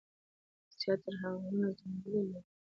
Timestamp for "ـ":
2.45-2.47